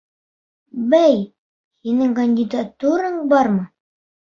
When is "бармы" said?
3.33-3.73